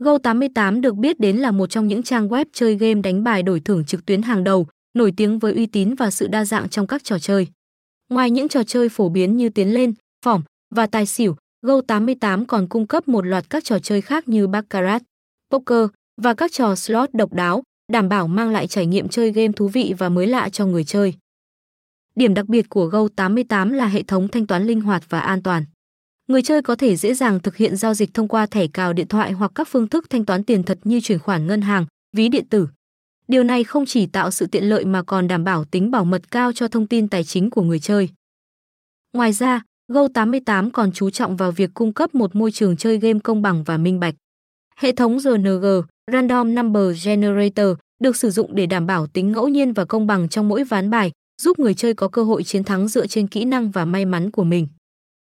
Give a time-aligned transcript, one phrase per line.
[0.00, 3.60] Go88 được biết đến là một trong những trang web chơi game đánh bài đổi
[3.60, 6.86] thưởng trực tuyến hàng đầu, nổi tiếng với uy tín và sự đa dạng trong
[6.86, 7.46] các trò chơi.
[8.10, 9.94] Ngoài những trò chơi phổ biến như tiến lên,
[10.24, 10.42] phỏng
[10.74, 11.36] và tài xỉu,
[11.66, 15.02] Go88 còn cung cấp một loạt các trò chơi khác như baccarat,
[15.50, 15.88] poker
[16.22, 17.62] và các trò slot độc đáo,
[17.92, 20.84] đảm bảo mang lại trải nghiệm chơi game thú vị và mới lạ cho người
[20.84, 21.14] chơi.
[22.14, 25.64] Điểm đặc biệt của Go88 là hệ thống thanh toán linh hoạt và an toàn.
[26.30, 29.08] Người chơi có thể dễ dàng thực hiện giao dịch thông qua thẻ cào điện
[29.08, 32.28] thoại hoặc các phương thức thanh toán tiền thật như chuyển khoản ngân hàng, ví
[32.28, 32.68] điện tử.
[33.28, 36.30] Điều này không chỉ tạo sự tiện lợi mà còn đảm bảo tính bảo mật
[36.30, 38.08] cao cho thông tin tài chính của người chơi.
[39.12, 39.62] Ngoài ra,
[39.92, 43.64] Go88 còn chú trọng vào việc cung cấp một môi trường chơi game công bằng
[43.64, 44.14] và minh bạch.
[44.76, 45.64] Hệ thống RNG,
[46.12, 47.68] Random Number Generator,
[48.02, 50.90] được sử dụng để đảm bảo tính ngẫu nhiên và công bằng trong mỗi ván
[50.90, 51.10] bài,
[51.42, 54.30] giúp người chơi có cơ hội chiến thắng dựa trên kỹ năng và may mắn
[54.30, 54.68] của mình.